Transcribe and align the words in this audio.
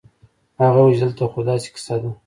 هغه 0.61 0.79
وويل 0.81 0.95
چې 0.95 1.01
دلته 1.03 1.23
خو 1.31 1.39
داسې 1.49 1.67
کيسه 1.75 1.95
ده. 2.01 2.09